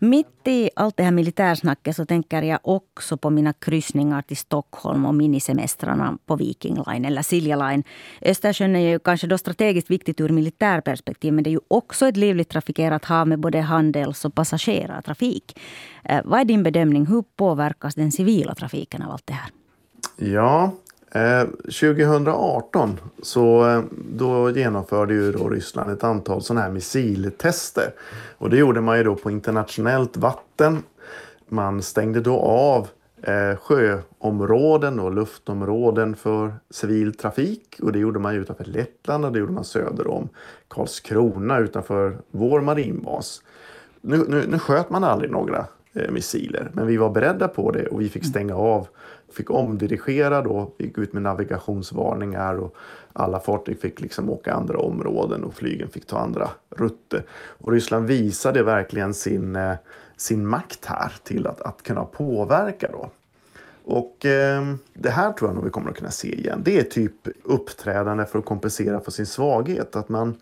Mitt 0.01 0.47
i 0.47 0.69
allt 0.75 0.97
det 0.97 1.03
här 1.03 1.11
militärsnacket 1.11 1.95
så 1.95 2.05
tänker 2.05 2.41
jag 2.41 2.59
också 2.63 3.17
på 3.17 3.29
mina 3.29 3.53
kryssningar 3.53 4.21
till 4.21 4.37
Stockholm 4.37 5.05
och 5.05 5.15
minisemestrarna 5.15 6.17
på 6.25 6.35
Viking 6.35 6.83
Line 6.87 7.05
eller 7.05 7.21
Silja 7.21 7.55
Line. 7.55 7.83
Östersjön 8.21 8.75
är 8.75 8.89
ju 8.89 8.99
kanske 8.99 9.27
då 9.27 9.37
strategiskt 9.37 9.89
viktigt 9.89 10.21
ur 10.21 10.29
militärperspektiv 10.29 11.33
men 11.33 11.43
det 11.43 11.49
är 11.49 11.51
ju 11.51 11.59
också 11.67 12.07
ett 12.07 12.17
livligt 12.17 12.49
trafikerat 12.49 13.05
hav 13.05 13.27
med 13.27 13.39
både 13.39 13.59
handels 13.61 14.25
och 14.25 14.35
passagerartrafik. 14.35 15.59
Eh, 16.03 16.21
vad 16.25 16.39
är 16.39 16.45
din 16.45 16.63
bedömning? 16.63 17.05
Hur 17.05 17.23
påverkas 17.35 17.95
den 17.95 18.11
civila 18.11 18.55
trafiken 18.55 19.01
av 19.01 19.11
allt 19.11 19.27
det 19.27 19.33
här? 19.33 19.51
Ja, 20.17 20.71
Eh, 21.11 21.43
2018 21.63 22.99
så 23.21 23.69
eh, 23.69 23.83
då 23.91 24.51
genomförde 24.51 25.13
ju 25.13 25.31
då 25.31 25.49
Ryssland 25.49 25.91
ett 25.91 26.03
antal 26.03 26.41
sådana 26.41 26.61
här 26.61 26.71
missiltester. 26.71 27.93
Och 28.37 28.49
det 28.49 28.57
gjorde 28.57 28.81
man 28.81 28.97
ju 28.97 29.03
då 29.03 29.15
på 29.15 29.31
internationellt 29.31 30.17
vatten. 30.17 30.83
Man 31.47 31.81
stängde 31.81 32.21
då 32.21 32.39
av 32.39 32.87
eh, 33.21 33.57
sjöområden 33.57 34.99
och 34.99 35.13
luftområden 35.13 36.15
för 36.15 36.53
civil 36.69 37.13
trafik. 37.13 37.77
Och 37.81 37.91
det 37.91 37.99
gjorde 37.99 38.19
man 38.19 38.35
utanför 38.35 38.65
Lettland 38.65 39.25
och 39.25 39.31
det 39.31 39.39
gjorde 39.39 39.51
man 39.53 39.65
söder 39.65 40.07
om 40.07 40.29
Karlskrona 40.67 41.59
utanför 41.59 42.17
vår 42.31 42.61
marinbas. 42.61 43.41
Nu, 44.01 44.25
nu, 44.27 44.45
nu 44.47 44.59
sköt 44.59 44.89
man 44.89 45.03
aldrig 45.03 45.31
några 45.31 45.65
missiler. 45.93 46.71
Men 46.73 46.87
vi 46.87 46.97
var 46.97 47.09
beredda 47.09 47.47
på 47.47 47.71
det 47.71 47.87
och 47.87 48.01
vi 48.01 48.09
fick 48.09 48.25
stänga 48.25 48.55
av, 48.55 48.87
fick 49.31 49.49
omdirigera 49.49 50.41
då, 50.41 50.71
gick 50.77 50.97
ut 50.97 51.13
med 51.13 51.21
navigationsvarningar 51.21 52.55
och 52.55 52.75
alla 53.13 53.39
fartyg 53.39 53.81
fick 53.81 54.01
liksom 54.01 54.29
åka 54.29 54.53
andra 54.53 54.77
områden 54.77 55.43
och 55.43 55.53
flygen 55.53 55.89
fick 55.89 56.05
ta 56.05 56.19
andra 56.19 56.49
rutter. 56.69 57.23
Och 57.31 57.71
Ryssland 57.71 58.07
visade 58.07 58.63
verkligen 58.63 59.13
sin, 59.13 59.55
eh, 59.55 59.75
sin 60.17 60.47
makt 60.47 60.85
här 60.85 61.13
till 61.23 61.47
att, 61.47 61.61
att 61.61 61.83
kunna 61.83 62.05
påverka 62.05 62.89
då. 62.91 63.09
Och 63.83 64.25
eh, 64.25 64.75
det 64.93 65.09
här 65.09 65.31
tror 65.31 65.49
jag 65.49 65.55
nog 65.55 65.63
vi 65.63 65.69
kommer 65.69 65.89
att 65.89 65.97
kunna 65.97 66.11
se 66.11 66.39
igen. 66.39 66.61
Det 66.65 66.79
är 66.79 66.83
typ 66.83 67.27
uppträdande 67.43 68.25
för 68.25 68.39
att 68.39 68.45
kompensera 68.45 68.99
för 68.99 69.11
sin 69.11 69.25
svaghet. 69.25 69.95
Att 69.95 70.09
man 70.09 70.35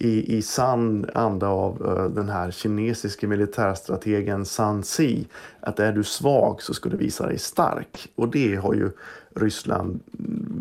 i, 0.00 0.36
i 0.36 0.42
sann 0.42 1.06
anda 1.14 1.48
av 1.48 1.82
uh, 1.82 2.10
den 2.10 2.28
här 2.28 2.50
kinesiske 2.50 3.26
militärstrategen 3.26 4.44
Sun 4.44 4.82
Tzu 4.82 5.24
att 5.60 5.80
är 5.80 5.92
du 5.92 6.04
svag 6.04 6.62
så 6.62 6.74
ska 6.74 6.88
du 6.88 6.96
visa 6.96 7.26
dig 7.26 7.38
stark. 7.38 8.08
Och 8.14 8.28
det 8.28 8.54
har 8.54 8.74
ju 8.74 8.90
Ryssland 9.36 10.00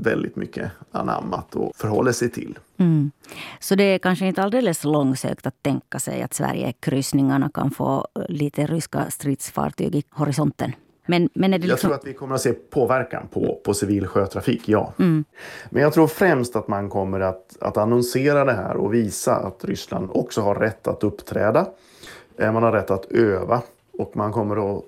väldigt 0.03 0.35
mycket 0.35 0.71
anammat 0.91 1.55
och 1.55 1.71
förhåller 1.75 2.11
sig 2.11 2.29
till. 2.29 2.59
Mm. 2.77 3.11
Så 3.59 3.75
det 3.75 3.83
är 3.83 3.99
kanske 3.99 4.25
inte 4.25 4.43
alldeles 4.43 4.83
långsökt 4.83 5.47
att 5.47 5.63
tänka 5.63 5.99
sig 5.99 6.21
att 6.21 6.33
Sverige-kryssningarna 6.33 7.49
kan 7.53 7.71
få 7.71 8.07
eh, 8.15 8.21
lite 8.29 8.65
ryska 8.65 9.05
stridsfartyg 9.09 9.95
i 9.95 10.03
horisonten? 10.09 10.71
Men, 11.09 11.29
men 11.33 11.51
liksom... 11.51 11.69
Jag 11.69 11.79
tror 11.79 11.93
att 11.93 12.05
vi 12.05 12.13
kommer 12.13 12.35
att 12.35 12.41
se 12.41 12.53
påverkan 12.53 13.27
på, 13.27 13.61
på 13.65 13.73
civil 13.73 14.07
sjötrafik, 14.07 14.69
ja. 14.69 14.93
Mm. 14.99 15.25
Men 15.69 15.81
jag 15.83 15.93
tror 15.93 16.07
främst 16.07 16.55
att 16.55 16.67
man 16.67 16.89
kommer 16.89 17.19
att, 17.19 17.57
att 17.61 17.77
annonsera 17.77 18.45
det 18.45 18.53
här 18.53 18.77
och 18.77 18.93
visa 18.93 19.35
att 19.35 19.65
Ryssland 19.65 20.09
också 20.13 20.41
har 20.41 20.55
rätt 20.55 20.87
att 20.87 21.03
uppträda. 21.03 21.67
Eh, 22.37 22.51
man 22.51 22.63
har 22.63 22.71
rätt 22.71 22.91
att 22.91 23.05
öva 23.11 23.61
och 23.91 24.17
man 24.17 24.31
kommer 24.31 24.77
att 24.77 24.83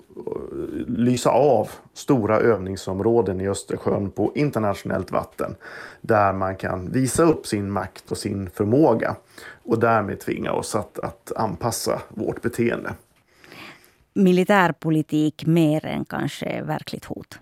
lysa 0.88 1.30
av 1.30 1.70
stora 1.94 2.40
övningsområden 2.40 3.42
i 3.42 3.48
Östersjön 3.48 4.12
på 4.12 4.32
internationellt 4.36 5.12
vatten 5.12 5.56
där 6.02 6.34
man 6.34 6.56
kan 6.56 6.92
visa 6.92 7.24
upp 7.24 7.48
sin 7.48 7.72
makt 7.72 8.12
och 8.12 8.18
sin 8.18 8.50
förmåga 8.50 9.16
och 9.64 9.80
därmed 9.80 10.20
tvinga 10.20 10.52
oss 10.52 10.76
att, 10.76 11.00
att 11.00 11.32
anpassa 11.36 12.02
vårt 12.10 12.42
beteende 12.42 12.94
militärpolitik 14.14 15.46
mer 15.46 15.86
än 15.86 16.06
kanske 16.06 16.62
verkligt 16.62 17.06
hot? 17.06 17.40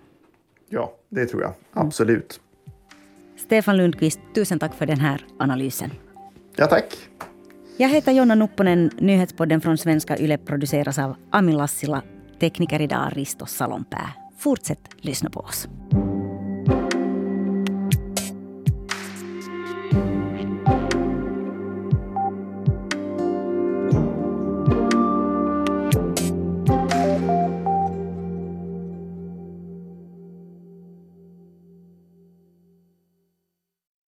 Ja, 0.68 0.92
det 1.08 1.26
tror 1.26 1.42
jag. 1.42 1.54
Absolut. 1.72 2.40
Stefan 3.36 3.76
Lundqvist, 3.76 4.20
tusen 4.34 4.58
tack 4.58 4.74
för 4.74 4.86
den 4.86 5.00
här 5.00 5.26
analysen. 5.38 5.90
Ja, 6.56 6.66
tack. 6.66 6.96
Jag 7.76 7.88
heter 7.88 8.12
Jonna 8.12 8.34
Nupponen. 8.34 8.90
Nyhetspodden 8.98 9.60
från 9.60 9.78
Svenska 9.78 10.18
Yle 10.18 10.38
produceras 10.38 10.98
av 10.98 11.16
Ami 11.30 11.52
Lassila. 11.52 12.02
Tekniker 12.40 12.80
idag 12.80 13.12
Risto 13.12 13.46
Salonpää. 13.46 14.12
Fortsätt 14.38 14.88
lyssna 14.96 15.30
på 15.30 15.40
oss. 15.40 15.68